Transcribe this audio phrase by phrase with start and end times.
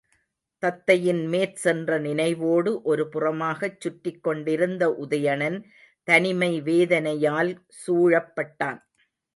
[0.63, 5.59] தத்தையின் மேற்சென்ற நினைவோடு, ஒரு புறமாகச் சுற்றிக் கொண்டிருந்த உதயணன்
[6.07, 7.51] தனிமை வேதனையால்
[7.81, 8.81] சூழப்பட்டான்.